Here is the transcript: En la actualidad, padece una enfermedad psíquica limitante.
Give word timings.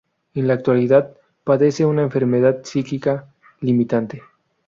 En 0.33 0.47
la 0.47 0.55
actualidad, 0.55 1.15
padece 1.43 1.85
una 1.85 2.01
enfermedad 2.01 2.63
psíquica 2.63 3.29
limitante. 3.59 4.23